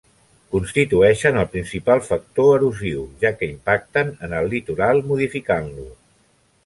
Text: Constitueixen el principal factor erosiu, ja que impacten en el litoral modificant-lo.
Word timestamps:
Constitueixen 0.53 1.35
el 1.41 1.45
principal 1.55 2.01
factor 2.07 2.49
erosiu, 2.55 3.03
ja 3.25 3.33
que 3.43 3.51
impacten 3.51 4.11
en 4.29 4.35
el 4.39 4.51
litoral 4.55 5.05
modificant-lo. 5.13 5.87